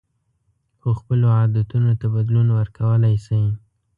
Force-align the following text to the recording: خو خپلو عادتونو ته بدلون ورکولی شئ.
خو 0.79 0.89
خپلو 0.99 1.25
عادتونو 1.37 1.91
ته 1.99 2.05
بدلون 2.15 2.47
ورکولی 2.57 3.15
شئ. 3.25 3.43